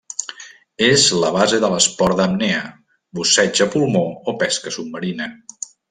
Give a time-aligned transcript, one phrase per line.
[0.85, 2.63] És la base de l'esport d'apnea,
[3.21, 5.31] busseig a pulmó o pesca submarina.